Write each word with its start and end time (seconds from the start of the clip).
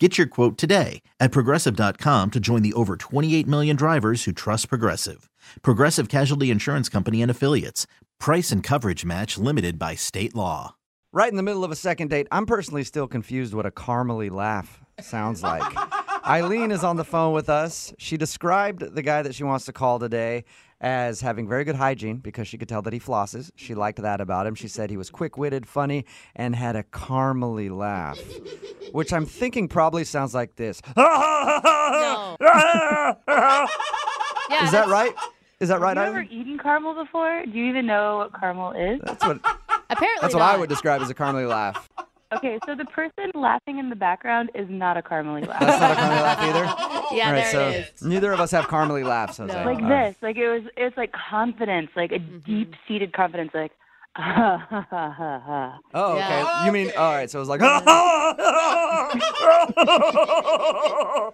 Get 0.00 0.18
your 0.18 0.26
quote 0.26 0.58
today 0.58 1.02
at 1.20 1.30
progressive.com 1.30 2.32
to 2.32 2.40
join 2.40 2.62
the 2.62 2.72
over 2.72 2.96
28 2.96 3.46
million 3.46 3.76
drivers 3.76 4.24
who 4.24 4.32
trust 4.32 4.68
Progressive. 4.68 5.30
Progressive 5.62 6.08
Casualty 6.08 6.50
Insurance 6.50 6.88
Company 6.88 7.22
and 7.22 7.30
Affiliates. 7.30 7.86
Price 8.18 8.50
and 8.50 8.60
coverage 8.60 9.04
match 9.04 9.38
limited 9.38 9.78
by 9.78 9.94
state 9.94 10.34
law. 10.34 10.74
Right 11.12 11.30
in 11.30 11.36
the 11.36 11.44
middle 11.44 11.62
of 11.62 11.70
a 11.70 11.76
second 11.76 12.08
date, 12.08 12.26
I'm 12.32 12.44
personally 12.44 12.82
still 12.82 13.06
confused 13.06 13.54
what 13.54 13.66
a 13.66 13.70
caramely 13.70 14.32
laugh 14.32 14.82
sounds 15.00 15.44
like. 15.44 15.62
Eileen 16.26 16.70
is 16.70 16.82
on 16.84 16.96
the 16.96 17.04
phone 17.04 17.34
with 17.34 17.48
us. 17.50 17.92
She 17.98 18.16
described 18.16 18.94
the 18.94 19.02
guy 19.02 19.22
that 19.22 19.34
she 19.34 19.44
wants 19.44 19.66
to 19.66 19.72
call 19.72 19.98
today 19.98 20.44
as 20.80 21.20
having 21.20 21.46
very 21.48 21.64
good 21.64 21.76
hygiene 21.76 22.16
because 22.18 22.48
she 22.48 22.56
could 22.58 22.68
tell 22.68 22.82
that 22.82 22.92
he 22.92 22.98
flosses. 23.00 23.50
She 23.56 23.74
liked 23.74 24.00
that 24.00 24.20
about 24.20 24.46
him. 24.46 24.54
She 24.54 24.68
said 24.68 24.90
he 24.90 24.96
was 24.96 25.10
quick 25.10 25.36
witted, 25.36 25.66
funny, 25.66 26.04
and 26.34 26.56
had 26.56 26.76
a 26.76 26.82
caramely 26.84 27.74
laugh, 27.74 28.18
which 28.92 29.12
I'm 29.12 29.26
thinking 29.26 29.68
probably 29.68 30.04
sounds 30.04 30.34
like 30.34 30.56
this. 30.56 30.80
No. 30.96 32.36
Yeah, 34.50 34.64
Is 34.64 34.72
that 34.72 34.88
right? 34.88 35.12
Is 35.60 35.68
that 35.68 35.80
right, 35.80 35.96
Have 35.96 36.06
you 36.06 36.12
ever 36.12 36.18
Eileen? 36.20 36.40
eaten 36.40 36.58
caramel 36.58 36.94
before? 36.94 37.44
Do 37.46 37.52
you 37.52 37.64
even 37.66 37.86
know 37.86 38.18
what 38.18 38.38
caramel 38.38 38.72
is? 38.72 39.00
That's 39.04 39.24
what, 39.24 39.38
Apparently 39.90 40.18
that's 40.20 40.34
what 40.34 40.42
I 40.42 40.52
not. 40.52 40.60
would 40.60 40.68
describe 40.68 41.00
as 41.00 41.08
a 41.10 41.14
caramely 41.14 41.48
laugh. 41.48 41.88
Okay, 42.36 42.58
so 42.66 42.74
the 42.74 42.84
person 42.86 43.30
laughing 43.34 43.78
in 43.78 43.90
the 43.90 43.96
background 43.96 44.50
is 44.54 44.66
not 44.68 44.96
a 44.96 45.02
caramely 45.02 45.46
laugh. 45.46 45.60
That's 45.60 45.80
not 45.80 45.90
a 45.92 45.94
caramely 45.94 46.22
laugh 46.22 46.40
either? 46.40 46.90
Yeah, 47.14 47.26
All 47.28 47.32
right, 47.32 47.42
there 47.42 47.50
so 47.52 47.68
it 47.68 47.76
is. 47.94 48.02
neither 48.02 48.32
of 48.32 48.40
us 48.40 48.50
have 48.50 48.64
caramely 48.66 49.04
laughs, 49.04 49.36
Jose. 49.36 49.54
No. 49.54 49.64
like 49.70 49.80
All 49.82 49.88
right. 49.88 50.08
this. 50.08 50.16
Like 50.22 50.36
it 50.36 50.48
was 50.48 50.62
it's 50.76 50.96
like 50.96 51.12
confidence, 51.12 51.90
like 51.94 52.10
a 52.12 52.18
Mm-hmm. 52.18 52.38
deep 52.38 52.74
seated 52.88 53.12
confidence, 53.12 53.50
like 53.54 53.70
ha 54.16 54.66
ha 54.70 54.86
ha 54.90 55.10
ha 55.10 55.40
ha. 55.44 55.78
Oh, 55.92 56.12
okay. 56.12 56.18
Yeah. 56.20 56.66
You 56.66 56.72
mean 56.72 56.90
all 56.96 57.12
right? 57.12 57.30
So 57.30 57.38
it 57.38 57.40
was 57.40 57.48
like. 57.48 57.60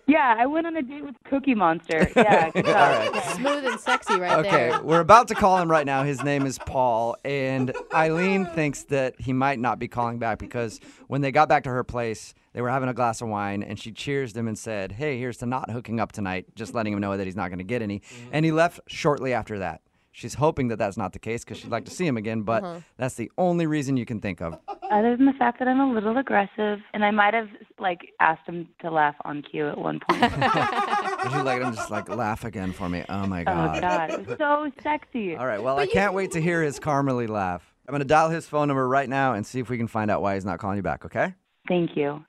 Yeah, 0.07 0.37
I 0.39 0.47
went 0.47 0.67
on 0.67 0.77
a 0.77 0.83
date 0.83 1.05
with 1.05 1.17
Cookie 1.25 1.55
Monster. 1.55 2.11
Yeah, 2.21 2.51
good 2.51 2.67
All 2.67 2.73
job. 2.73 2.99
right. 2.99 3.11
Yeah. 3.15 3.33
Smooth 3.35 3.65
and 3.65 3.81
sexy 3.81 4.15
right 4.21 4.29
there. 4.29 4.39
okay, 4.39 4.71
there. 4.71 4.83
we're 4.83 5.01
about 5.01 5.29
to 5.29 5.35
call 5.35 5.59
him 5.59 5.71
right 5.71 5.87
now. 5.87 6.03
His 6.05 6.23
name 6.23 6.45
is 6.45 6.59
Paul, 6.59 7.17
and 7.25 7.73
Eileen 7.95 8.47
thinks 8.47 8.85
that 8.85 9.15
he 9.19 9.33
might 9.33 9.59
not 9.59 9.79
be 9.79 9.89
calling 9.89 10.19
back 10.19 10.39
because 10.39 10.81
when 11.09 11.21
they 11.23 11.33
got 11.33 11.49
back 11.49 11.65
to 11.65 11.71
her 11.71 11.83
place, 11.85 12.35
they 12.53 12.61
were 12.61 12.69
having 12.71 12.89
a 12.89 12.95
glass 12.95 13.21
of 13.21 13.29
wine, 13.29 13.63
and 13.63 13.79
she 13.79 13.93
cheers 13.93 14.37
him 14.37 14.49
and 14.49 14.59
said, 14.59 14.93
"Hey, 14.93 15.19
here's 15.19 15.39
to 15.39 15.47
not 15.47 15.71
hooking 15.71 15.99
up 16.01 16.13
tonight," 16.13 16.47
just 16.55 16.75
letting 16.75 16.93
him 16.93 17.01
know 17.01 17.17
that 17.17 17.27
he's 17.27 17.37
not 17.37 17.49
going 17.49 17.59
to 17.59 17.65
get 17.65 17.83
any. 17.83 18.01
Mm-hmm. 18.01 18.29
And 18.33 18.45
he 18.45 18.53
left 18.53 18.81
shortly 18.87 19.33
after 19.33 19.59
that. 19.61 19.81
She's 20.13 20.35
hoping 20.35 20.69
that 20.69 20.77
that's 20.77 20.97
not 20.97 21.13
the 21.13 21.19
case 21.19 21.45
because 21.45 21.59
she'd 21.59 21.71
like 21.71 21.85
to 21.85 21.91
see 21.91 22.07
him 22.07 22.17
again, 22.17 22.43
but 22.43 22.83
that's 22.97 23.15
the 23.15 23.31
only 23.39 23.67
reason 23.67 23.97
you 23.97 24.05
can 24.05 24.21
think 24.21 24.41
of. 24.41 24.59
Other 24.91 25.17
than 25.17 25.27
the 25.27 25.33
fact 25.33 25.61
that 25.61 25.69
I'm 25.69 25.79
a 25.79 25.93
little 25.93 26.17
aggressive, 26.19 26.81
and 26.93 27.05
I 27.05 27.13
might 27.13 27.33
have 27.33 27.49
like 27.79 28.01
asked 28.19 28.47
him 28.47 28.69
to 28.81 28.91
laugh 28.91 29.15
on 29.25 29.43
cue 29.43 29.69
at 29.69 29.79
one 29.79 30.01
point. 30.09 30.21
Would 30.23 31.33
you 31.33 31.43
like 31.43 31.63
him 31.63 31.75
just 31.75 31.91
like 31.91 32.09
laugh 32.09 32.45
again 32.45 32.73
for 32.73 32.89
me? 32.89 33.05
Oh 33.09 33.27
my 33.27 33.45
god! 33.45 33.77
oh 33.77 33.81
god. 33.81 34.11
God, 34.11 34.11
it 34.11 34.27
was 34.27 34.39
so 34.39 34.83
sexy. 34.83 35.37
All 35.37 35.47
right. 35.47 35.63
Well, 35.63 35.79
I 35.79 35.87
can't 35.87 36.13
wait 36.13 36.33
to 36.33 36.41
hear 36.41 36.63
his 36.63 36.81
caramely 36.81 37.29
laugh. 37.29 37.63
I'm 37.87 37.93
going 37.93 38.01
to 38.01 38.05
dial 38.05 38.31
his 38.31 38.47
phone 38.47 38.69
number 38.69 38.87
right 38.87 39.09
now 39.09 39.35
and 39.35 39.45
see 39.45 39.59
if 39.61 39.69
we 39.69 39.77
can 39.77 39.89
find 39.89 40.11
out 40.11 40.23
why 40.23 40.35
he's 40.35 40.45
not 40.45 40.59
calling 40.59 40.77
you 40.77 40.83
back, 40.83 41.05
okay? 41.07 41.35
Thank 41.69 41.97
you. 41.97 42.25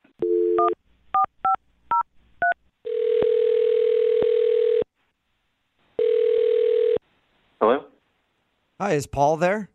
Hi, 8.82 8.94
is 8.94 9.06
Paul 9.06 9.38
there? 9.38 9.70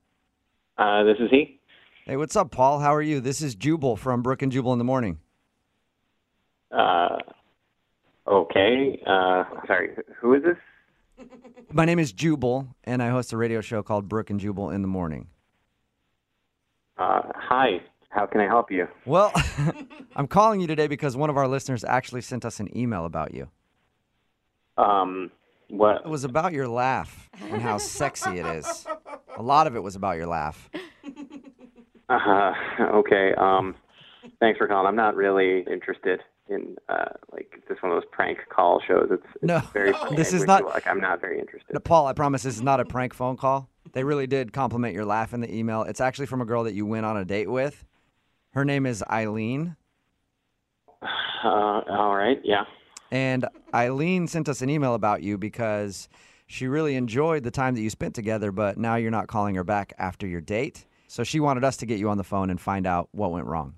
Uh, 0.77 1.05
this 1.05 1.15
is 1.21 1.31
he. 1.31 1.61
Hey, 2.07 2.17
what's 2.17 2.35
up, 2.35 2.51
Paul? 2.51 2.81
How 2.81 2.93
are 2.93 3.01
you? 3.01 3.21
This 3.21 3.41
is 3.41 3.55
Jubal 3.55 3.95
from 3.95 4.21
Brooke 4.21 4.43
and 4.43 4.51
Jubal 4.51 4.73
in 4.73 4.79
the 4.81 4.85
Morning. 4.85 5.21
Uh, 6.73 7.19
okay. 8.27 9.01
Uh, 9.07 9.45
sorry, 9.69 9.91
who 10.21 10.35
is 10.35 10.43
this? 10.43 11.29
My 11.71 11.85
name 11.85 12.01
is 12.01 12.13
Jubal, 12.13 12.67
and 12.83 13.01
I 13.01 13.11
host 13.11 13.33
a 13.33 13.37
radio 13.37 13.61
show 13.61 13.81
called 13.81 14.09
Brooke 14.09 14.31
and 14.31 14.41
Jubal 14.41 14.71
in 14.71 14.83
the 14.83 14.89
Morning. 14.89 15.29
Uh, 16.99 17.23
hi. 17.33 17.83
How 18.09 18.27
can 18.27 18.41
I 18.41 18.47
help 18.47 18.73
you? 18.73 18.89
Well, 19.05 19.31
I'm 20.17 20.27
calling 20.27 20.61
you 20.61 20.67
today 20.67 20.89
because 20.89 21.17
one 21.17 21.31
of 21.31 21.37
our 21.37 21.47
listeners 21.47 21.85
actually 21.85 22.23
sent 22.23 22.45
us 22.45 22.59
an 22.59 22.77
email 22.77 23.05
about 23.05 23.33
you. 23.33 23.47
Um, 24.77 25.31
what? 25.69 26.03
It 26.05 26.09
was 26.09 26.25
about 26.25 26.53
your 26.53 26.69
laugh 26.69 27.29
and 27.41 27.61
how 27.63 27.79
sexy 27.79 28.39
it 28.39 28.47
is. 28.47 28.87
A 29.37 29.43
lot 29.43 29.67
of 29.67 29.77
it 29.77 29.81
was 29.83 29.97
about 29.97 30.17
your 30.17 30.27
laugh. 30.27 30.69
Uh, 32.09 32.19
huh. 32.21 32.53
okay. 32.95 33.35
Um, 33.37 33.75
thanks 34.41 34.59
for 34.59 34.69
calling. 34.69 34.87
I'm 34.87 34.97
not 34.97 35.17
really 35.17 35.65
interested 35.71 36.21
in 36.49 36.77
uh, 36.89 37.07
like 37.33 37.51
just 37.69 37.83
one 37.83 37.91
of 37.91 37.97
those 38.01 38.09
prank 38.13 38.39
call 38.49 38.81
shows. 38.87 39.09
It's, 39.11 39.23
it's 39.35 39.43
No, 39.45 39.59
very. 39.73 39.93
funny. 39.93 40.15
this 40.17 40.33
is 40.33 40.45
not- 40.47 40.61
you 40.61 40.69
luck. 40.69 40.87
I'm 40.87 41.01
not 41.01 41.21
very 41.21 41.41
interested. 41.41 41.73
Now, 41.73 41.81
Paul, 41.81 42.07
I 42.07 42.13
promise 42.13 42.45
this 42.45 42.55
is 42.55 42.63
not 42.63 42.79
a 42.79 42.85
prank 42.85 43.13
phone 43.15 43.37
call. 43.37 43.69
They 43.93 44.05
really 44.05 44.27
did 44.29 44.53
compliment 44.53 44.95
your 44.95 45.05
laugh 45.05 45.35
in 45.35 45.41
the 45.41 45.53
email. 45.53 45.83
It's 45.83 46.01
actually 46.01 46.27
from 46.27 46.41
a 46.41 46.45
girl 46.45 46.65
that 46.65 46.75
you 46.75 46.87
went 46.87 47.07
on 47.07 47.17
a 47.17 47.25
date 47.25 47.51
with. 47.51 47.85
Her 48.51 48.65
name 48.65 48.87
is 48.87 49.03
Eileen. 49.11 49.77
Uh, 51.03 51.81
all 51.91 52.15
right. 52.17 52.41
Yeah. 52.45 52.65
And 53.11 53.47
Eileen 53.75 54.27
sent 54.27 54.49
us 54.49 54.63
an 54.63 54.71
email 54.71 54.95
about 54.95 55.23
you 55.23 55.39
because 55.39 56.09
she 56.47 56.67
really 56.67 56.97
enjoyed 56.97 57.43
the 57.43 57.51
time 57.51 57.75
that 57.75 57.81
you 57.81 57.91
spent 57.91 58.15
together, 58.15 58.53
but 58.53 58.79
now 58.79 58.97
you're 58.97 59.11
not 59.11 59.27
calling 59.29 59.55
her 59.55 59.65
back 59.65 59.93
after 59.99 60.27
your 60.27 60.41
date. 60.41 60.85
So 61.09 61.25
she 61.25 61.41
wanted 61.41 61.65
us 61.65 61.77
to 61.79 61.87
get 61.87 61.99
you 61.99 62.09
on 62.09 62.19
the 62.19 62.25
phone 62.25 62.51
and 62.51 62.61
find 62.61 62.87
out 62.87 63.09
what 63.13 63.33
went 63.33 63.47
wrong. 63.47 63.75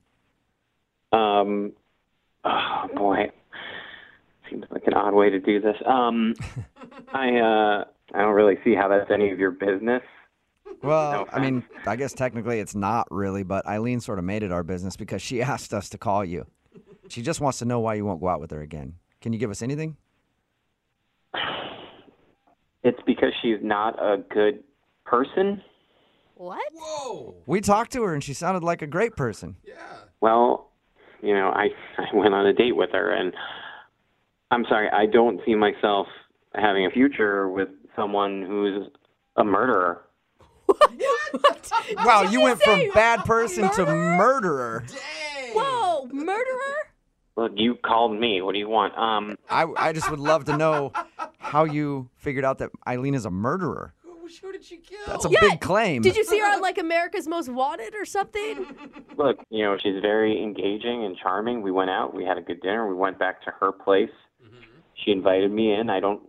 Um. 1.12 1.72
Oh 2.44 2.88
boy. 2.94 3.30
Seems 4.50 4.64
like 4.70 4.86
an 4.86 4.94
odd 4.94 5.14
way 5.14 5.30
to 5.30 5.38
do 5.38 5.60
this. 5.60 5.76
Um. 5.86 6.34
I 7.12 7.36
uh. 7.36 7.84
I 8.14 8.22
don't 8.22 8.34
really 8.34 8.56
see 8.64 8.74
how 8.74 8.88
that's 8.88 9.10
any 9.10 9.30
of 9.30 9.38
your 9.38 9.50
business. 9.50 10.02
Well, 10.82 11.12
No 11.12 11.26
I 11.32 11.40
mean, 11.40 11.64
I 11.86 11.96
guess 11.96 12.12
technically 12.12 12.60
it's 12.60 12.74
not 12.74 13.06
really, 13.10 13.42
but 13.42 13.66
Eileen 13.66 14.00
sort 14.00 14.18
of 14.18 14.24
made 14.24 14.42
it 14.42 14.52
our 14.52 14.62
business 14.62 14.96
because 14.96 15.20
she 15.20 15.42
asked 15.42 15.74
us 15.74 15.88
to 15.90 15.98
call 15.98 16.24
you. 16.24 16.46
She 17.08 17.22
just 17.22 17.40
wants 17.40 17.58
to 17.58 17.64
know 17.64 17.80
why 17.80 17.94
you 17.94 18.04
won't 18.04 18.20
go 18.20 18.28
out 18.28 18.40
with 18.40 18.50
her 18.50 18.60
again. 18.60 18.94
Can 19.20 19.32
you 19.32 19.38
give 19.38 19.50
us 19.50 19.62
anything? 19.62 19.96
It's 22.84 23.00
because 23.06 23.32
she's 23.42 23.58
not 23.60 24.00
a 24.02 24.18
good 24.30 24.62
person. 25.04 25.62
What? 26.36 26.60
Whoa! 26.72 27.34
We 27.46 27.60
talked 27.60 27.92
to 27.92 28.02
her 28.04 28.14
and 28.14 28.22
she 28.22 28.32
sounded 28.32 28.62
like 28.62 28.80
a 28.82 28.86
great 28.86 29.16
person. 29.16 29.56
Yeah. 29.64 29.74
Well, 30.20 30.70
you 31.20 31.34
know, 31.34 31.48
I 31.48 31.68
I 31.98 32.14
went 32.14 32.34
on 32.34 32.46
a 32.46 32.52
date 32.52 32.76
with 32.76 32.90
her, 32.92 33.10
and 33.10 33.34
I'm 34.50 34.64
sorry, 34.68 34.88
I 34.90 35.06
don't 35.06 35.40
see 35.44 35.54
myself 35.54 36.06
having 36.54 36.86
a 36.86 36.90
future 36.90 37.48
with 37.48 37.68
someone 37.96 38.44
who's 38.46 38.86
a 39.36 39.44
murderer. 39.44 40.02
What? 40.66 41.70
Wow, 42.04 42.22
you 42.22 42.40
went 42.40 42.60
from 42.62 42.90
bad 42.94 43.24
person 43.24 43.70
to 43.70 43.84
murderer. 43.86 44.84
Whoa, 45.52 46.06
murderer? 46.12 46.87
Look, 47.38 47.52
you 47.54 47.76
called 47.76 48.18
me. 48.18 48.42
What 48.42 48.54
do 48.54 48.58
you 48.58 48.68
want? 48.68 48.98
Um, 48.98 49.38
I, 49.48 49.64
I 49.76 49.92
just 49.92 50.10
would 50.10 50.18
love 50.18 50.44
to 50.46 50.56
know 50.56 50.92
how 51.38 51.62
you 51.62 52.10
figured 52.16 52.44
out 52.44 52.58
that 52.58 52.70
Eileen 52.84 53.14
is 53.14 53.26
a 53.26 53.30
murderer. 53.30 53.94
Who 54.42 54.50
did 54.50 54.64
she 54.64 54.78
kill? 54.78 54.98
That's 55.06 55.24
a 55.24 55.30
Yeah, 55.30 55.38
big 55.40 55.60
claim. 55.60 56.02
Did 56.02 56.16
you 56.16 56.24
see 56.24 56.40
her 56.40 56.46
on 56.52 56.60
like 56.60 56.78
America's 56.78 57.28
Most 57.28 57.48
Wanted 57.48 57.94
or 57.94 58.04
something? 58.04 58.66
look, 59.16 59.38
you 59.50 59.64
know, 59.64 59.78
she's 59.80 60.02
very 60.02 60.42
engaging 60.42 61.04
and 61.04 61.16
charming. 61.16 61.62
We 61.62 61.70
went 61.70 61.90
out. 61.90 62.12
We 62.12 62.24
had 62.24 62.38
a 62.38 62.42
good 62.42 62.60
dinner. 62.60 62.88
We 62.88 62.94
went 62.96 63.20
back 63.20 63.40
to 63.44 63.52
her 63.60 63.70
place. 63.70 64.10
She 65.04 65.12
invited 65.12 65.52
me 65.52 65.72
in. 65.74 65.90
I 65.90 66.00
don't 66.00 66.20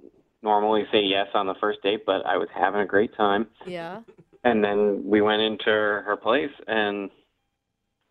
normally 0.44 0.84
say 0.92 1.02
yes 1.02 1.26
on 1.34 1.48
the 1.48 1.56
first 1.60 1.82
date, 1.82 2.06
but 2.06 2.24
I 2.28 2.38
was 2.38 2.50
having 2.56 2.82
a 2.82 2.86
great 2.86 3.18
time. 3.18 3.48
Yeah. 3.66 4.02
And 4.44 4.64
then 4.64 5.02
we 5.04 5.22
went 5.22 5.42
into 5.42 5.72
her 5.72 6.16
place, 6.22 6.52
and 6.68 7.10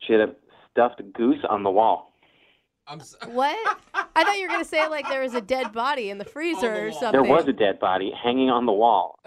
she 0.01 0.15
had 0.15 0.23
a 0.23 0.35
stuffed 0.73 1.01
goose 1.13 1.39
on 1.49 1.63
the 1.63 1.71
wall. 1.71 2.13
I'm 2.89 3.01
so- 3.01 3.17
What? 3.31 3.57
I 3.95 4.25
thought 4.25 4.37
you 4.39 4.43
were 4.43 4.49
gonna 4.49 4.65
say 4.65 4.87
like 4.89 5.09
there 5.09 5.23
was 5.23 5.35
a 5.35 5.41
dead 5.41 5.73
body 5.73 6.11
in 6.11 6.19
the 6.19 6.25
freezer 6.25 6.87
or 6.89 6.93
something. 6.93 7.13
There 7.13 7.23
was 7.23 7.47
a 7.47 7.53
dead 7.53 7.79
body 7.79 8.13
hanging 8.23 8.51
on 8.51 8.67
the 8.67 8.73
wall. 8.73 9.19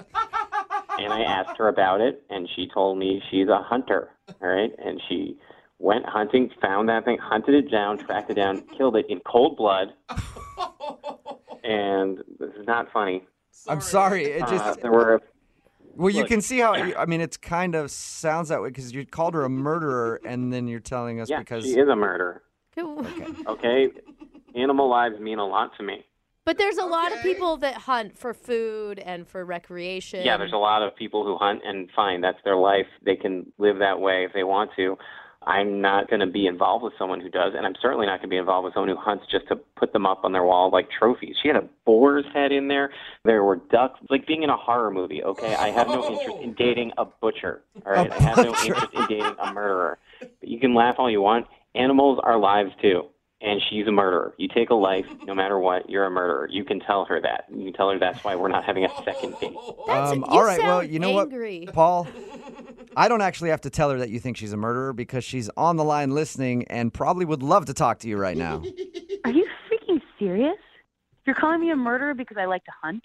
and 1.00 1.14
I 1.14 1.22
asked 1.22 1.58
her 1.58 1.68
about 1.68 2.02
it, 2.02 2.24
and 2.30 2.48
she 2.56 2.68
told 2.74 2.98
me 2.98 3.22
she's 3.32 3.48
a 3.48 3.62
hunter, 3.64 4.10
all 4.42 4.48
right? 4.50 4.72
And 4.84 5.02
she 5.08 5.38
went 5.80 6.06
hunting, 6.06 6.50
found 6.62 6.90
that 6.90 7.06
thing, 7.06 7.18
hunted 7.20 7.56
it 7.56 7.72
down, 7.72 7.98
tracked 7.98 8.30
it 8.30 8.36
down, 8.36 8.62
killed 8.78 8.96
it 8.98 9.06
in 9.10 9.20
cold 9.22 9.58
blood. 9.58 9.94
and 11.64 12.20
this 12.40 12.50
is 12.60 12.66
not 12.68 12.92
funny. 12.92 13.24
I'm 13.68 13.82
sorry. 13.82 14.26
It 14.26 14.44
Uh, 14.44 14.50
just 14.50 14.82
there 14.82 14.92
were 14.92 15.22
Well, 15.96 16.10
you 16.10 16.22
Look. 16.22 16.30
can 16.30 16.42
see 16.42 16.60
how. 16.60 16.74
I 16.74 17.06
mean, 17.06 17.22
it's 17.22 17.38
kind 17.38 17.76
of 17.76 17.92
sounds 17.92 18.50
that 18.50 18.62
way 18.62 18.70
because 18.70 18.94
you 18.94 19.06
called 19.06 19.34
her 19.34 19.44
a 19.44 19.50
murderer, 19.50 20.20
and 20.26 20.52
then 20.52 20.68
you're 20.68 20.80
telling 20.80 21.20
us 21.20 21.30
Yeah, 21.30 21.40
because. 21.40 21.64
she 21.66 21.72
is 21.80 21.88
a 21.90 21.96
murderer. 21.96 22.44
Okay, 23.48 23.90
animal 24.56 24.90
lives 24.90 25.20
mean 25.20 25.40
a 25.40 25.46
lot 25.46 25.72
to 25.78 25.84
me. 25.84 26.06
But 26.44 26.58
there's 26.58 26.78
a 26.78 26.86
lot 26.86 27.12
of 27.12 27.22
people 27.22 27.58
that 27.58 27.76
hunt 27.76 28.18
for 28.18 28.34
food 28.34 28.98
and 28.98 29.28
for 29.28 29.46
recreation. 29.46 30.26
Yeah, 30.26 30.38
there's 30.38 30.54
a 30.54 30.58
lot 30.58 30.82
of 30.82 30.96
people 30.96 31.24
who 31.24 31.38
hunt, 31.38 31.62
and 31.64 31.90
fine, 31.96 32.22
that's 32.22 32.40
their 32.44 32.56
life. 32.56 32.88
They 33.06 33.16
can 33.16 33.52
live 33.60 33.80
that 33.80 34.00
way 34.00 34.26
if 34.26 34.34
they 34.34 34.44
want 34.44 34.72
to. 34.78 34.98
I'm 35.44 35.82
not 35.82 36.08
going 36.08 36.20
to 36.20 36.28
be 36.28 36.46
involved 36.46 36.84
with 36.84 36.94
someone 37.00 37.20
who 37.20 37.30
does, 37.30 37.54
and 37.58 37.66
I'm 37.66 37.74
certainly 37.82 38.06
not 38.06 38.20
going 38.20 38.30
to 38.30 38.34
be 38.34 38.38
involved 38.38 38.66
with 38.66 38.76
someone 38.76 38.90
who 38.90 38.96
hunts 38.96 39.26
just 39.32 39.48
to 39.48 39.56
put 39.56 39.92
them 39.92 40.06
up 40.06 40.24
on 40.24 40.34
their 40.34 40.44
wall 40.44 40.70
like 40.72 40.88
trophies. 40.92 41.36
She 41.42 41.48
had 41.48 41.58
a 41.58 41.68
boar's 41.84 42.26
head 42.32 42.52
in 42.52 42.68
there. 42.68 42.92
There 43.26 43.44
were 43.44 43.56
ducks. 43.56 44.00
It's 44.04 44.12
like 44.12 44.28
being 44.28 44.44
in 44.44 44.52
a 44.52 44.58
horror 44.58 44.92
movie, 44.92 45.24
okay? 45.24 45.56
I 45.56 45.70
have 45.70 45.88
no 45.88 46.04
oh. 46.04 46.14
interest 46.14 46.38
in 46.42 46.54
dating 46.54 46.92
a 46.98 47.06
butcher, 47.06 47.62
all 47.86 47.92
right? 47.92 48.12
I 48.12 48.22
have 48.22 48.38
no 48.38 48.56
interest 48.64 48.94
in 48.94 49.06
dating 49.08 49.36
a 49.40 49.52
murderer. 49.52 49.98
But 50.20 50.48
you 50.48 50.60
can 50.60 50.76
laugh 50.76 50.96
all 51.00 51.10
you 51.10 51.22
want. 51.22 51.48
Animals 51.76 52.20
are 52.24 52.38
lives 52.38 52.72
too. 52.82 53.04
And 53.44 53.60
she's 53.70 53.88
a 53.88 53.92
murderer. 53.92 54.36
You 54.38 54.48
take 54.54 54.70
a 54.70 54.76
life, 54.76 55.06
no 55.26 55.34
matter 55.34 55.58
what, 55.58 55.90
you're 55.90 56.06
a 56.06 56.12
murderer. 56.12 56.48
You 56.52 56.64
can 56.64 56.80
tell 56.80 57.06
her 57.06 57.20
that. 57.22 57.46
You 57.50 57.64
can 57.66 57.74
tell 57.74 57.90
her 57.90 57.98
that's 57.98 58.24
why 58.24 58.36
we're 58.36 58.50
not 58.50 58.64
having 58.64 58.86
a 58.86 58.90
second 59.04 59.34
date. 59.40 59.56
That's, 59.88 60.12
Um, 60.12 60.24
all 60.26 60.44
right, 60.44 60.60
well, 60.60 60.84
you 60.84 61.00
know 61.00 61.20
angry. 61.22 61.64
what, 61.66 61.74
Paul? 61.74 62.08
I 62.96 63.08
don't 63.08 63.22
actually 63.22 63.50
have 63.50 63.62
to 63.62 63.72
tell 63.72 63.90
her 63.90 63.98
that 63.98 64.12
you 64.12 64.20
think 64.20 64.38
she's 64.38 64.54
a 64.54 64.58
murderer 64.58 64.94
because 64.94 65.24
she's 65.24 65.50
on 65.58 65.78
the 65.78 65.84
line 65.84 66.12
listening 66.12 66.66
and 66.68 66.94
probably 66.94 67.26
would 67.26 67.42
love 67.42 67.66
to 67.66 67.74
talk 67.74 67.98
to 68.00 68.08
you 68.08 68.16
right 68.18 68.38
now. 68.38 68.58
Are 69.26 69.32
you 69.32 69.48
freaking 69.68 70.02
serious? 70.20 70.58
You're 71.26 71.36
calling 71.36 71.62
me 71.62 71.72
a 71.72 71.76
murderer 71.76 72.14
because 72.14 72.38
I 72.38 72.46
like 72.46 72.64
to 72.66 72.72
hunt? 72.80 73.04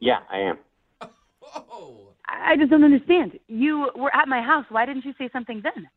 Yeah, 0.00 0.20
I 0.30 0.38
am. 0.38 0.58
I 1.02 1.08
I 2.26 2.56
just 2.56 2.70
don't 2.70 2.84
understand. 2.84 3.38
You 3.48 3.90
were 3.94 4.14
at 4.14 4.28
my 4.28 4.40
house. 4.40 4.64
Why 4.70 4.86
didn't 4.86 5.04
you 5.04 5.14
say 5.18 5.28
something 5.32 5.62
then? 5.62 5.88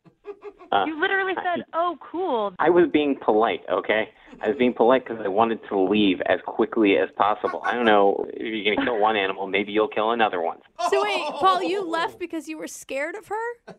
Uh, 0.71 0.85
You 0.85 0.99
literally 0.99 1.33
said, 1.35 1.65
"Oh, 1.73 1.97
cool." 1.99 2.53
I 2.59 2.69
was 2.69 2.85
being 2.91 3.15
polite, 3.23 3.61
okay? 3.71 4.09
I 4.41 4.49
was 4.49 4.57
being 4.57 4.73
polite 4.73 5.05
because 5.07 5.23
I 5.23 5.27
wanted 5.29 5.59
to 5.69 5.79
leave 5.79 6.21
as 6.27 6.39
quickly 6.45 6.97
as 6.97 7.09
possible. 7.15 7.61
I 7.63 7.73
don't 7.73 7.85
know 7.85 8.25
if 8.33 8.41
you're 8.41 8.63
going 8.75 8.77
to 8.77 8.83
kill 8.83 8.99
one 8.99 9.15
animal, 9.15 9.47
maybe 9.47 9.71
you'll 9.71 9.87
kill 9.87 10.11
another 10.11 10.41
one. 10.41 10.57
So 10.89 11.01
wait, 11.03 11.21
Paul, 11.39 11.63
you 11.63 11.87
left 11.89 12.19
because 12.19 12.47
you 12.47 12.57
were 12.57 12.67
scared 12.67 13.15
of 13.15 13.27
her? 13.27 13.75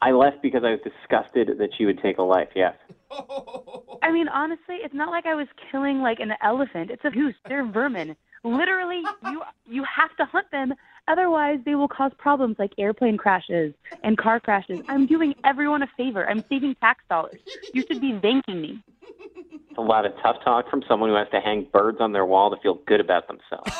I 0.00 0.12
left 0.12 0.42
because 0.42 0.62
I 0.64 0.70
was 0.70 0.80
disgusted 0.84 1.58
that 1.58 1.70
she 1.76 1.84
would 1.86 2.00
take 2.00 2.18
a 2.18 2.22
life, 2.22 2.48
yes. 2.54 2.74
I 4.02 4.12
mean, 4.12 4.28
honestly, 4.28 4.76
it's 4.76 4.94
not 4.94 5.10
like 5.10 5.26
I 5.26 5.34
was 5.34 5.48
killing 5.70 6.00
like 6.00 6.20
an 6.20 6.32
elephant. 6.42 6.90
It's 6.90 7.04
a 7.04 7.10
goose. 7.10 7.34
They're 7.48 7.64
vermin. 7.66 8.16
Literally, 8.44 9.02
you 9.24 9.42
you 9.66 9.84
have 9.84 10.14
to 10.18 10.24
hunt 10.24 10.46
them, 10.52 10.74
otherwise 11.08 11.58
they 11.64 11.74
will 11.74 11.88
cause 11.88 12.12
problems 12.18 12.56
like 12.58 12.72
airplane 12.78 13.16
crashes 13.16 13.74
and 14.02 14.16
car 14.16 14.40
crashes. 14.40 14.80
I'm 14.88 15.06
doing 15.06 15.34
everyone 15.44 15.82
a 15.82 15.88
favor. 15.96 16.28
I'm 16.28 16.44
saving 16.48 16.74
tax 16.76 17.04
dollars. 17.08 17.38
You 17.72 17.82
should 17.86 18.00
be 18.00 18.18
thanking 18.20 18.60
me. 18.60 18.82
A 19.78 19.82
lot 19.82 20.06
of 20.06 20.12
tough 20.22 20.36
talk 20.42 20.70
from 20.70 20.82
someone 20.88 21.10
who 21.10 21.16
has 21.16 21.28
to 21.32 21.40
hang 21.40 21.66
birds 21.70 21.98
on 22.00 22.12
their 22.12 22.24
wall 22.24 22.50
to 22.50 22.56
feel 22.62 22.80
good 22.86 23.00
about 23.00 23.28
themselves. 23.28 23.70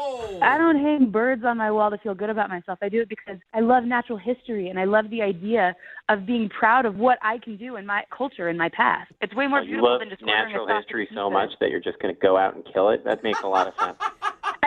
Oh! 0.00 0.38
I 0.42 0.58
don't 0.58 0.76
hang 0.76 1.10
birds 1.10 1.44
on 1.44 1.56
my 1.56 1.70
wall 1.70 1.90
to 1.90 1.98
feel 1.98 2.14
good 2.14 2.30
about 2.30 2.48
myself. 2.48 2.78
I 2.82 2.88
do 2.88 3.02
it 3.02 3.08
because 3.08 3.36
I 3.54 3.60
love 3.60 3.84
natural 3.84 4.18
history 4.18 4.68
and 4.68 4.78
I 4.78 4.84
love 4.84 5.10
the 5.10 5.22
idea 5.22 5.76
of 6.08 6.26
being 6.26 6.48
proud 6.48 6.86
of 6.86 6.96
what 6.96 7.18
I 7.22 7.38
can 7.38 7.56
do 7.56 7.76
in 7.76 7.86
my 7.86 8.04
culture 8.16 8.48
and 8.48 8.58
my 8.58 8.68
past. 8.68 9.12
It's 9.20 9.34
way 9.34 9.46
more 9.46 9.60
you 9.60 9.66
beautiful 9.66 9.90
love 9.90 10.00
than 10.00 10.10
just 10.10 10.22
ordering 10.22 10.54
a 10.54 10.58
natural 10.58 10.76
history 10.76 11.08
so 11.14 11.30
much 11.30 11.50
that 11.60 11.70
you're 11.70 11.80
just 11.80 11.98
going 12.00 12.14
to 12.14 12.20
go 12.20 12.36
out 12.36 12.54
and 12.54 12.64
kill 12.72 12.90
it. 12.90 13.04
That 13.04 13.22
makes 13.22 13.40
a 13.42 13.46
lot 13.46 13.68
of 13.68 13.74
sense. 13.78 13.98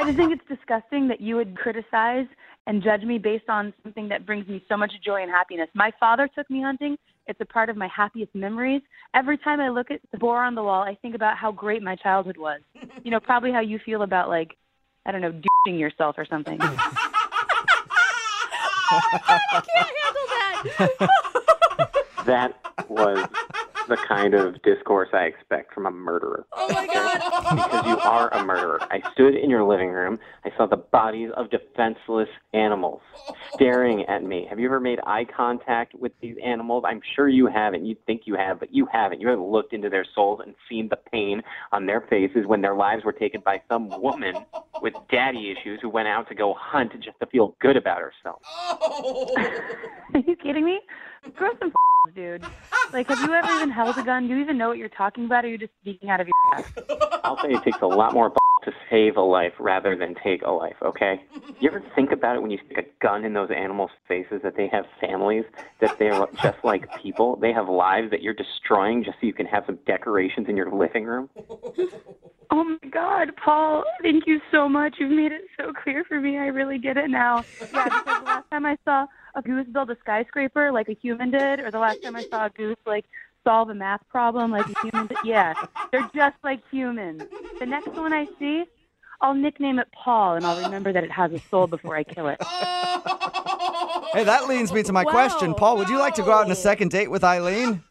I 0.01 0.05
just 0.05 0.17
think 0.17 0.33
it's 0.33 0.47
disgusting 0.47 1.07
that 1.09 1.21
you 1.21 1.35
would 1.35 1.55
criticize 1.55 2.25
and 2.65 2.81
judge 2.81 3.03
me 3.03 3.19
based 3.19 3.47
on 3.49 3.71
something 3.83 4.09
that 4.09 4.25
brings 4.25 4.47
me 4.47 4.63
so 4.67 4.75
much 4.75 4.91
joy 5.05 5.21
and 5.21 5.29
happiness. 5.29 5.69
My 5.75 5.91
father 5.99 6.27
took 6.35 6.49
me 6.49 6.59
hunting. 6.59 6.97
It's 7.27 7.39
a 7.39 7.45
part 7.45 7.69
of 7.69 7.77
my 7.77 7.87
happiest 7.95 8.33
memories. 8.33 8.81
Every 9.13 9.37
time 9.37 9.59
I 9.59 9.69
look 9.69 9.91
at 9.91 9.99
the 10.11 10.17
boar 10.17 10.43
on 10.43 10.55
the 10.55 10.63
wall, 10.63 10.81
I 10.81 10.95
think 11.03 11.13
about 11.13 11.37
how 11.37 11.51
great 11.51 11.83
my 11.83 11.95
childhood 11.95 12.37
was. 12.37 12.61
You 13.03 13.11
know, 13.11 13.19
probably 13.19 13.51
how 13.51 13.59
you 13.59 13.77
feel 13.85 14.01
about 14.01 14.27
like, 14.27 14.57
I 15.05 15.11
don't 15.11 15.21
know, 15.21 15.31
douching 15.31 15.79
yourself 15.79 16.15
or 16.17 16.25
something. 16.25 16.57
I 16.61 16.71
can't 19.51 19.87
handle 20.03 20.27
that. 20.89 21.89
That 22.25 22.55
was 22.89 23.29
the 23.87 23.97
kind 24.07 24.33
of 24.33 24.61
discourse 24.61 25.09
I 25.13 25.23
expect 25.23 25.73
from 25.73 25.85
a 25.85 25.91
murderer. 25.91 26.45
Oh 26.53 26.73
my 26.73 26.87
god. 26.87 27.55
because 27.55 27.85
you 27.85 27.97
are 27.99 28.33
a 28.33 28.43
murderer. 28.43 28.79
I 28.89 29.01
stood 29.13 29.35
in 29.35 29.49
your 29.49 29.63
living 29.63 29.89
room. 29.89 30.19
I 30.45 30.51
saw 30.57 30.65
the 30.65 30.77
bodies 30.77 31.29
of 31.35 31.49
defenseless 31.49 32.29
animals 32.53 33.01
staring 33.53 34.05
at 34.05 34.23
me. 34.23 34.45
Have 34.49 34.59
you 34.59 34.65
ever 34.65 34.79
made 34.79 34.99
eye 35.05 35.25
contact 35.25 35.93
with 35.95 36.11
these 36.21 36.35
animals? 36.43 36.83
I'm 36.87 37.01
sure 37.15 37.27
you 37.27 37.47
haven't. 37.47 37.85
You 37.85 37.95
think 38.05 38.21
you 38.25 38.35
have, 38.35 38.59
but 38.59 38.73
you 38.73 38.87
haven't. 38.91 39.21
You 39.21 39.29
haven't 39.29 39.45
looked 39.45 39.73
into 39.73 39.89
their 39.89 40.05
souls 40.15 40.41
and 40.45 40.55
seen 40.69 40.89
the 40.89 40.97
pain 41.11 41.41
on 41.71 41.85
their 41.85 42.01
faces 42.01 42.45
when 42.45 42.61
their 42.61 42.75
lives 42.75 43.03
were 43.03 43.13
taken 43.13 43.41
by 43.41 43.61
some 43.69 43.89
woman 44.01 44.35
with 44.81 44.93
daddy 45.11 45.51
issues 45.51 45.79
who 45.81 45.89
went 45.89 46.07
out 46.07 46.27
to 46.29 46.35
go 46.35 46.55
hunt 46.57 46.93
just 47.01 47.19
to 47.19 47.25
feel 47.27 47.55
good 47.59 47.77
about 47.77 47.99
herself. 47.99 48.41
Oh. 48.45 49.35
Are 50.13 50.19
you 50.19 50.35
kidding 50.35 50.65
me? 50.65 50.79
Grow 51.35 51.49
some 51.59 51.71
dude. 52.15 52.43
Like, 52.91 53.07
have 53.07 53.19
you 53.19 53.33
ever 53.33 53.51
even 53.55 53.69
held 53.69 53.97
a 53.97 54.03
gun? 54.03 54.27
Do 54.27 54.35
you 54.35 54.41
even 54.41 54.57
know 54.57 54.69
what 54.69 54.77
you're 54.77 54.89
talking 54.89 55.25
about? 55.25 55.45
Or 55.45 55.47
are 55.47 55.51
you 55.51 55.57
just 55.57 55.71
speaking 55.81 56.09
out 56.09 56.19
of 56.19 56.27
your 56.27 56.59
ass? 56.59 56.71
I'll 57.23 57.37
say 57.37 57.53
it 57.53 57.63
takes 57.63 57.81
a 57.81 57.87
lot 57.87 58.13
more 58.13 58.33
to 58.63 58.71
save 58.89 59.17
a 59.17 59.21
life 59.21 59.53
rather 59.59 59.95
than 59.95 60.15
take 60.23 60.43
a 60.43 60.51
life, 60.51 60.75
okay? 60.83 61.21
You 61.59 61.69
ever 61.69 61.83
think 61.95 62.11
about 62.11 62.35
it 62.35 62.41
when 62.41 62.51
you 62.51 62.59
stick 62.65 62.77
a 62.77 63.03
gun 63.03 63.25
in 63.25 63.33
those 63.33 63.49
animals' 63.55 63.91
faces 64.07 64.41
that 64.43 64.55
they 64.55 64.67
have 64.67 64.85
families, 64.99 65.45
that 65.79 65.97
they're 65.97 66.25
just 66.43 66.57
like 66.63 66.85
people? 67.01 67.35
They 67.37 67.53
have 67.53 67.69
lives 67.69 68.11
that 68.11 68.21
you're 68.21 68.33
destroying 68.33 69.03
just 69.03 69.17
so 69.19 69.27
you 69.27 69.33
can 69.33 69.45
have 69.47 69.63
some 69.65 69.79
decorations 69.87 70.47
in 70.49 70.57
your 70.57 70.71
living 70.71 71.05
room? 71.05 71.29
Oh 72.53 72.63
my 72.63 72.89
God, 72.89 73.31
Paul! 73.43 73.83
Thank 74.01 74.27
you 74.27 74.41
so 74.51 74.67
much. 74.67 74.95
You've 74.99 75.11
made 75.11 75.31
it 75.31 75.43
so 75.57 75.71
clear 75.71 76.03
for 76.03 76.19
me. 76.19 76.37
I 76.37 76.47
really 76.47 76.77
get 76.77 76.97
it 76.97 77.09
now. 77.09 77.45
Yeah, 77.61 77.85
because 77.85 78.23
last 78.25 78.49
time 78.51 78.65
I 78.65 78.77
saw 78.83 79.05
a 79.35 79.41
goose 79.41 79.67
build 79.71 79.89
a 79.91 79.97
skyscraper 79.99 80.71
like 80.71 80.89
a 80.89 80.93
human 81.01 81.31
did, 81.31 81.59
or 81.59 81.71
the 81.71 81.79
last 81.79 82.01
time 82.03 82.15
I 82.15 82.25
saw 82.29 82.45
a 82.45 82.49
goose 82.49 82.77
like 82.85 83.05
solve 83.43 83.69
a 83.69 83.73
math 83.73 84.01
problem 84.09 84.51
like 84.51 84.67
a 84.67 84.75
human 84.87 85.07
did, 85.07 85.17
yeah, 85.25 85.53
they're 85.91 86.09
just 86.15 86.35
like 86.43 86.61
humans. 86.71 87.23
The 87.59 87.65
next 87.65 87.95
one 87.95 88.13
I 88.13 88.27
see, 88.39 88.63
I'll 89.21 89.33
nickname 89.33 89.79
it 89.79 89.87
Paul, 89.93 90.35
and 90.35 90.45
I'll 90.45 90.57
remember 90.63 90.91
that 90.93 91.03
it 91.03 91.11
has 91.11 91.31
a 91.31 91.39
soul 91.49 91.67
before 91.67 91.95
I 91.95 92.03
kill 92.03 92.27
it. 92.27 92.41
Hey, 94.13 94.25
that 94.25 94.49
leads 94.49 94.73
me 94.73 94.83
to 94.83 94.91
my 94.91 95.05
Wow. 95.05 95.11
question. 95.11 95.53
Paul, 95.55 95.77
would 95.77 95.87
you 95.87 95.97
like 95.97 96.15
to 96.15 96.21
go 96.21 96.33
out 96.33 96.43
on 96.45 96.51
a 96.51 96.55
second 96.55 96.91
date 96.91 97.09
with 97.09 97.23
Eileen? 97.23 97.81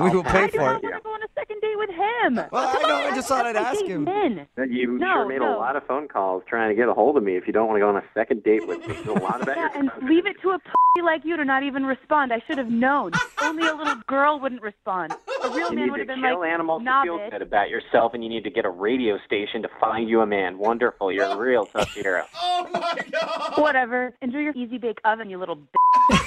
We 0.00 0.08
will 0.10 0.22
pay 0.22 0.46
for 0.46 0.58
not 0.58 0.82
it. 0.82 0.82
want 0.82 0.82
to 0.84 1.00
go 1.02 1.10
on 1.10 1.22
a 1.22 1.26
second 1.34 1.60
date 1.60 1.76
with 1.78 1.90
him. 2.24 2.34
Well, 2.36 2.48
I 2.52 2.82
know. 2.88 2.96
I 2.96 3.14
just 3.14 3.28
thought 3.28 3.46
I'd 3.46 3.56
ask 3.56 3.80
Date 3.80 3.90
him. 3.90 4.04
men. 4.04 4.46
You 4.68 4.98
No, 4.98 5.06
sure 5.14 5.28
made 5.28 5.38
no. 5.40 5.56
a 5.56 5.58
lot 5.58 5.76
of 5.76 5.86
phone 5.86 6.08
calls 6.08 6.42
trying 6.48 6.68
to 6.70 6.74
get 6.74 6.88
a 6.88 6.94
hold 6.94 7.16
of 7.16 7.22
me 7.22 7.36
if 7.36 7.46
you 7.46 7.52
don't 7.52 7.66
want 7.68 7.76
to 7.76 7.80
go 7.80 7.88
on 7.88 7.96
a 7.96 8.04
second 8.14 8.42
date 8.42 8.66
with 8.66 8.86
me. 8.86 8.96
A 9.06 9.12
lot 9.18 9.42
about 9.42 9.56
Yeah, 9.56 9.68
your 9.74 9.90
and 9.94 10.08
leave 10.08 10.26
it 10.26 10.36
to 10.42 10.50
a 10.50 10.58
pussy 10.58 11.02
like 11.04 11.22
you 11.24 11.36
to 11.36 11.44
not 11.44 11.62
even 11.62 11.84
respond. 11.86 12.32
I 12.32 12.40
should 12.46 12.58
have 12.58 12.70
known. 12.70 13.12
Only 13.42 13.66
a 13.68 13.74
little 13.74 13.96
girl 14.06 14.38
wouldn't 14.40 14.62
respond. 14.62 15.12
A 15.42 15.48
real 15.50 15.70
You 15.70 15.76
man 15.76 15.90
would 15.90 16.00
have 16.00 16.08
been 16.08 16.20
kill 16.22 16.40
like, 16.40 16.50
animals 16.50 16.82
nah, 16.82 17.02
to 17.02 17.06
feel 17.06 17.18
bitch. 17.18 17.30
good 17.32 17.42
about 17.42 17.68
yourself, 17.70 18.14
and 18.14 18.22
you 18.22 18.30
need 18.30 18.44
to 18.44 18.50
get 18.50 18.64
a 18.64 18.70
radio 18.70 19.18
station 19.26 19.62
to 19.62 19.68
find 19.80 20.08
you 20.08 20.20
a 20.20 20.26
man. 20.26 20.58
Wonderful. 20.58 21.12
You're 21.12 21.24
a 21.26 21.36
real 21.36 21.66
tough 21.66 21.92
hero. 21.94 22.24
Oh 22.40 22.68
my 22.72 22.98
god. 23.10 23.52
Whatever. 23.58 24.12
Enjoy 24.22 24.38
your 24.38 24.54
easy 24.54 24.78
bake 24.78 24.98
oven, 25.04 25.28
you 25.30 25.38
little 25.38 25.56
bitch. 25.56 26.20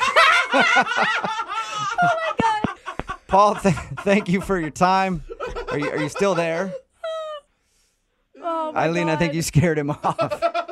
Oh 1.99 1.99
my 2.01 2.33
god. 2.39 3.17
Paul, 3.27 3.55
th- 3.55 3.75
thank 3.99 4.29
you 4.29 4.39
for 4.41 4.57
your 4.59 4.69
time. 4.69 5.23
Are 5.69 5.79
you, 5.79 5.89
are 5.89 5.97
you 5.97 6.09
still 6.09 6.35
there? 6.35 6.71
Oh 8.39 8.71
my 8.71 8.81
Eileen, 8.83 9.09
I 9.09 9.15
think 9.15 9.33
you 9.33 9.41
scared 9.41 9.79
him 9.79 9.89
off. 9.89 10.15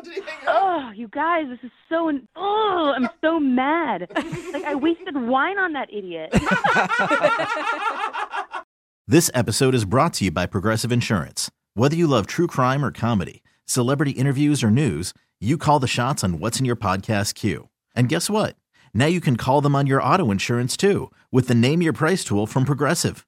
Did 0.04 0.14
he 0.14 0.22
hang 0.22 0.48
up? 0.48 0.50
Oh, 0.50 0.92
you 0.96 1.08
guys, 1.08 1.48
this 1.50 1.58
is 1.64 1.72
so. 1.90 2.10
In- 2.10 2.28
oh, 2.36 2.94
I'm 2.96 3.10
so 3.22 3.40
mad. 3.40 4.08
Like 4.54 4.64
I 4.66 4.76
wasted 4.76 5.16
wine 5.18 5.58
on 5.58 5.74
that 5.74 5.92
idiot. 5.92 6.32
This 9.08 9.30
episode 9.36 9.76
is 9.76 9.86
brought 9.86 10.14
to 10.16 10.26
you 10.26 10.32
by 10.32 10.48
Progressive 10.48 10.92
Insurance. 10.92 11.52
Whether 11.76 11.96
you 11.96 12.08
love 12.08 12.26
true 12.26 12.48
crime 12.48 12.84
or 12.84 12.92
comedy, 12.92 13.44
celebrity 13.66 14.10
interviews 14.12 14.64
or 14.64 14.72
news, 14.72 15.14
you 15.40 15.60
call 15.60 15.80
the 15.80 15.86
shots 15.88 16.24
on 16.24 16.40
what's 16.40 16.58
in 16.60 16.66
your 16.66 16.76
podcast 16.76 17.36
queue. 17.36 17.70
And 17.96 18.10
guess 18.10 18.32
what? 18.32 18.56
Now 18.96 19.06
you 19.06 19.22
can 19.22 19.38
call 19.38 19.62
them 19.62 19.76
on 19.76 19.86
your 19.86 20.02
auto 20.02 20.32
insurance 20.32 20.76
too 20.76 21.12
with 21.32 21.48
the 21.48 21.54
Name 21.54 21.84
Your 21.84 21.94
Price 21.94 22.24
tool 22.24 22.48
from 22.48 22.66
Progressive. 22.66 23.28